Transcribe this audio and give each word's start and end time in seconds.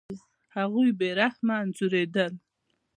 هغوی 0.57 0.89
به 0.93 0.95
بې 0.99 1.09
رحمه 1.19 1.55
انځورېدل. 1.63 2.33